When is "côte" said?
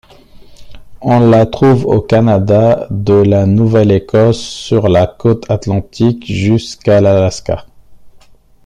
5.05-5.45